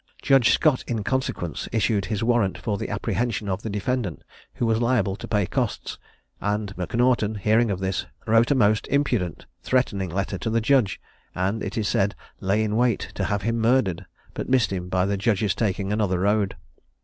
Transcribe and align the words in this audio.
Judge 0.23 0.49
Scott 0.51 0.83
in 0.87 1.03
consequence 1.03 1.69
issued 1.71 2.05
his 2.05 2.23
warrant 2.23 2.57
for 2.57 2.75
the 2.79 2.89
apprehension 2.89 3.47
of 3.47 3.61
the 3.61 3.69
defendant, 3.69 4.23
who 4.55 4.65
was 4.65 4.81
liable 4.81 5.15
to 5.15 5.27
pay 5.27 5.45
costs; 5.45 5.99
and 6.41 6.75
M'Naughton, 6.75 7.35
hearing 7.35 7.69
of 7.69 7.77
this, 7.79 8.07
wrote 8.25 8.49
a 8.49 8.55
most 8.55 8.87
impudent 8.87 9.45
threatening 9.61 10.09
letter 10.09 10.39
to 10.39 10.49
the 10.49 10.59
judge, 10.59 10.99
and, 11.35 11.61
it 11.61 11.77
is 11.77 11.87
said, 11.87 12.15
lay 12.39 12.63
in 12.63 12.75
wait 12.75 13.11
to 13.13 13.25
have 13.25 13.43
him 13.43 13.59
murdered, 13.59 14.07
but 14.33 14.49
missed 14.49 14.73
him 14.73 14.89
by 14.89 15.05
the 15.05 15.17
judge's 15.17 15.53
taking 15.53 15.93
another 15.93 16.21
road. 16.21 16.55